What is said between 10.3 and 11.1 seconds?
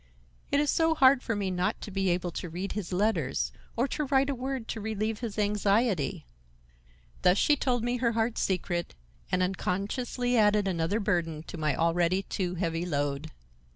added another